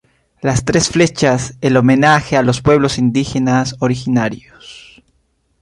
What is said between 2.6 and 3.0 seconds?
pueblos